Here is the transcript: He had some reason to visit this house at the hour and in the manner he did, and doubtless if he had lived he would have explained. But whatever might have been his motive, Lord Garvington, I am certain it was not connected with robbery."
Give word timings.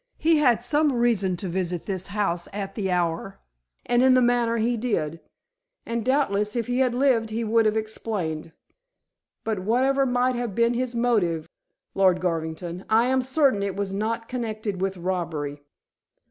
He 0.17 0.37
had 0.39 0.63
some 0.63 0.93
reason 0.93 1.37
to 1.37 1.47
visit 1.47 1.85
this 1.85 2.07
house 2.07 2.47
at 2.51 2.73
the 2.73 2.89
hour 2.89 3.39
and 3.85 4.01
in 4.01 4.15
the 4.15 4.21
manner 4.23 4.57
he 4.57 4.75
did, 4.75 5.19
and 5.85 6.03
doubtless 6.03 6.55
if 6.55 6.65
he 6.65 6.79
had 6.79 6.95
lived 6.95 7.29
he 7.29 7.43
would 7.43 7.67
have 7.67 7.77
explained. 7.77 8.51
But 9.43 9.59
whatever 9.59 10.07
might 10.07 10.35
have 10.35 10.55
been 10.55 10.73
his 10.73 10.95
motive, 10.95 11.47
Lord 11.93 12.19
Garvington, 12.19 12.83
I 12.89 13.05
am 13.09 13.21
certain 13.21 13.61
it 13.61 13.75
was 13.75 13.93
not 13.93 14.27
connected 14.27 14.81
with 14.81 14.97
robbery." 14.97 15.61